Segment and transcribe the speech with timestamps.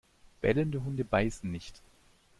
[0.41, 1.83] Bellende Hunde beißen nicht!